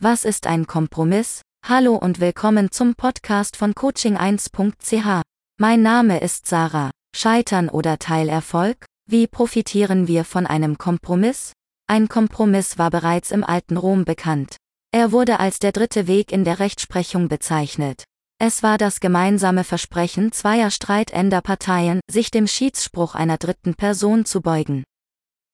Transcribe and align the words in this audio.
Was 0.00 0.24
ist 0.24 0.46
ein 0.46 0.68
Kompromiss? 0.68 1.42
Hallo 1.66 1.96
und 1.96 2.20
willkommen 2.20 2.70
zum 2.70 2.94
Podcast 2.94 3.56
von 3.56 3.74
coaching1.ch. 3.74 5.22
Mein 5.58 5.82
Name 5.82 6.20
ist 6.20 6.46
Sarah. 6.46 6.92
Scheitern 7.16 7.68
oder 7.68 7.98
Teilerfolg? 7.98 8.86
Wie 9.10 9.26
profitieren 9.26 10.06
wir 10.06 10.24
von 10.24 10.46
einem 10.46 10.78
Kompromiss? 10.78 11.52
Ein 11.88 12.06
Kompromiss 12.06 12.78
war 12.78 12.90
bereits 12.90 13.32
im 13.32 13.42
alten 13.42 13.76
Rom 13.76 14.04
bekannt. 14.04 14.54
Er 14.92 15.10
wurde 15.10 15.40
als 15.40 15.58
der 15.58 15.72
dritte 15.72 16.06
Weg 16.06 16.30
in 16.30 16.44
der 16.44 16.60
Rechtsprechung 16.60 17.26
bezeichnet. 17.26 18.04
Es 18.38 18.62
war 18.62 18.78
das 18.78 19.00
gemeinsame 19.00 19.64
Versprechen 19.64 20.30
zweier 20.30 20.70
streitender 20.70 21.40
Parteien, 21.40 21.98
sich 22.08 22.30
dem 22.30 22.46
Schiedsspruch 22.46 23.16
einer 23.16 23.36
dritten 23.36 23.74
Person 23.74 24.24
zu 24.24 24.42
beugen. 24.42 24.84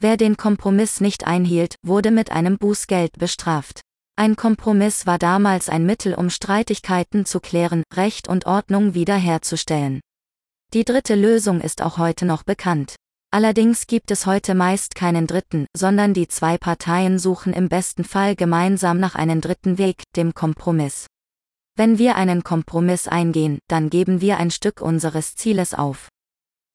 Wer 0.03 0.19
den 0.19 0.37
Kompromiss 0.37 1.01
nicht 1.01 1.27
einhielt, 1.27 1.77
wurde 1.83 2.11
mit 2.11 2.31
einem 2.31 2.59
Bußgeld 2.59 3.19
bestraft. 3.19 3.81
Ein 4.17 4.37
Kompromiss 4.37 5.07
war 5.07 5.19
damals 5.19 5.69
ein 5.69 5.87
Mittel, 5.87 6.15
um 6.15 6.31
Streitigkeiten 6.31 7.27
zu 7.27 7.41
klären, 7.41 7.83
Recht 7.93 8.29
und 8.29 8.47
Ordnung 8.47 8.95
wiederherzustellen. 8.95 10.01
Die 10.73 10.85
dritte 10.85 11.17
Lösung 11.17 11.61
ist 11.61 11.83
auch 11.83 11.99
heute 11.99 12.25
noch 12.25 12.45
bekannt. 12.45 12.95
Allerdings 13.33 13.89
gibt 13.89 14.13
es 14.13 14.27
heute 14.27 14.55
meist 14.55 14.95
keinen 14.95 15.27
dritten, 15.27 15.67
sondern 15.77 16.15
die 16.15 16.29
zwei 16.29 16.59
Parteien 16.59 17.19
suchen 17.19 17.53
im 17.53 17.69
besten 17.69 18.05
Fall 18.05 18.37
gemeinsam 18.37 19.01
nach 19.01 19.17
einem 19.17 19.41
dritten 19.41 19.79
Weg, 19.79 20.05
dem 20.15 20.33
Kompromiss. 20.33 21.09
Wenn 21.75 21.99
wir 21.99 22.15
einen 22.15 22.45
Kompromiss 22.45 23.09
eingehen, 23.09 23.59
dann 23.67 23.91
geben 23.91 24.21
wir 24.21 24.37
ein 24.37 24.53
Stück 24.53 24.81
unseres 24.81 25.35
Zieles 25.35 25.75
auf. 25.75 26.09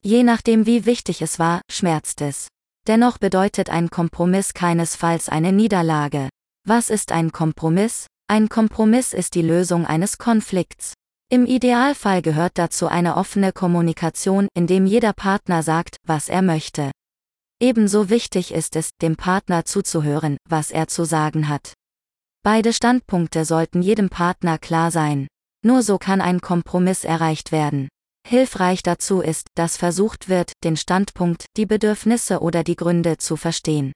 Je 0.04 0.22
nachdem 0.22 0.66
wie 0.66 0.84
wichtig 0.84 1.22
es 1.22 1.38
war, 1.38 1.62
schmerzt 1.70 2.20
es. 2.20 2.48
Dennoch 2.86 3.16
bedeutet 3.16 3.70
ein 3.70 3.88
Kompromiss 3.88 4.52
keinesfalls 4.52 5.30
eine 5.30 5.52
Niederlage. 5.52 6.28
Was 6.66 6.90
ist 6.90 7.10
ein 7.10 7.32
Kompromiss? 7.32 8.06
Ein 8.28 8.48
Kompromiss 8.50 9.14
ist 9.14 9.34
die 9.34 9.42
Lösung 9.42 9.86
eines 9.86 10.18
Konflikts. 10.18 10.92
Im 11.30 11.46
Idealfall 11.46 12.22
gehört 12.22 12.58
dazu 12.58 12.86
eine 12.86 13.16
offene 13.16 13.52
Kommunikation, 13.52 14.46
in 14.54 14.66
dem 14.66 14.84
jeder 14.84 15.12
Partner 15.12 15.62
sagt, 15.62 15.96
was 16.04 16.28
er 16.28 16.42
möchte. 16.42 16.90
Ebenso 17.60 18.10
wichtig 18.10 18.52
ist 18.52 18.76
es, 18.76 18.90
dem 19.00 19.16
Partner 19.16 19.64
zuzuhören, 19.64 20.36
was 20.48 20.70
er 20.70 20.86
zu 20.86 21.04
sagen 21.04 21.48
hat. 21.48 21.72
Beide 22.42 22.72
Standpunkte 22.72 23.44
sollten 23.44 23.80
jedem 23.80 24.10
Partner 24.10 24.58
klar 24.58 24.90
sein. 24.90 25.28
Nur 25.64 25.82
so 25.82 25.98
kann 25.98 26.20
ein 26.20 26.40
Kompromiss 26.40 27.04
erreicht 27.04 27.52
werden. 27.52 27.88
Hilfreich 28.26 28.82
dazu 28.82 29.20
ist, 29.20 29.46
dass 29.54 29.76
versucht 29.76 30.28
wird, 30.28 30.52
den 30.62 30.76
Standpunkt, 30.76 31.46
die 31.56 31.66
Bedürfnisse 31.66 32.40
oder 32.40 32.64
die 32.64 32.76
Gründe 32.76 33.16
zu 33.16 33.36
verstehen. 33.36 33.92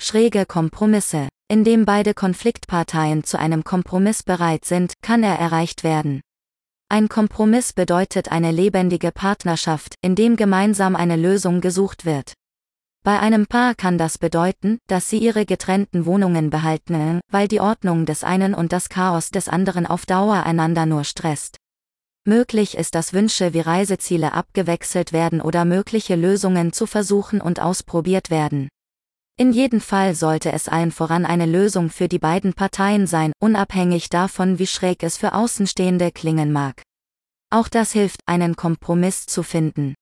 Schräge 0.00 0.46
Kompromisse. 0.46 1.28
Indem 1.50 1.86
beide 1.86 2.12
Konfliktparteien 2.12 3.24
zu 3.24 3.38
einem 3.38 3.64
Kompromiss 3.64 4.22
bereit 4.22 4.66
sind, 4.66 4.92
kann 5.00 5.22
er 5.22 5.38
erreicht 5.38 5.82
werden. 5.82 6.20
Ein 6.90 7.08
Kompromiss 7.08 7.72
bedeutet 7.72 8.30
eine 8.30 8.52
lebendige 8.52 9.12
Partnerschaft, 9.12 9.94
in 10.02 10.14
dem 10.14 10.36
gemeinsam 10.36 10.94
eine 10.94 11.16
Lösung 11.16 11.62
gesucht 11.62 12.04
wird. 12.04 12.34
Bei 13.02 13.18
einem 13.18 13.46
Paar 13.46 13.74
kann 13.74 13.96
das 13.96 14.18
bedeuten, 14.18 14.78
dass 14.88 15.08
sie 15.08 15.16
ihre 15.16 15.46
getrennten 15.46 16.04
Wohnungen 16.04 16.50
behalten, 16.50 17.20
weil 17.30 17.48
die 17.48 17.60
Ordnung 17.60 18.04
des 18.04 18.24
einen 18.24 18.52
und 18.52 18.70
das 18.70 18.90
Chaos 18.90 19.30
des 19.30 19.48
anderen 19.48 19.86
auf 19.86 20.04
Dauer 20.04 20.42
einander 20.42 20.84
nur 20.84 21.04
stresst. 21.04 21.56
Möglich 22.26 22.76
ist, 22.76 22.94
dass 22.94 23.14
Wünsche 23.14 23.54
wie 23.54 23.60
Reiseziele 23.60 24.34
abgewechselt 24.34 25.14
werden 25.14 25.40
oder 25.40 25.64
mögliche 25.64 26.14
Lösungen 26.14 26.74
zu 26.74 26.84
versuchen 26.84 27.40
und 27.40 27.58
ausprobiert 27.58 28.28
werden. 28.28 28.68
In 29.40 29.52
jedem 29.52 29.80
Fall 29.80 30.16
sollte 30.16 30.50
es 30.50 30.66
allen 30.68 30.90
voran 30.90 31.24
eine 31.24 31.46
Lösung 31.46 31.90
für 31.90 32.08
die 32.08 32.18
beiden 32.18 32.54
Parteien 32.54 33.06
sein, 33.06 33.32
unabhängig 33.38 34.10
davon, 34.10 34.58
wie 34.58 34.66
schräg 34.66 35.04
es 35.04 35.16
für 35.16 35.32
Außenstehende 35.32 36.10
klingen 36.10 36.50
mag. 36.50 36.82
Auch 37.48 37.68
das 37.68 37.92
hilft, 37.92 38.20
einen 38.26 38.56
Kompromiss 38.56 39.26
zu 39.26 39.44
finden. 39.44 39.94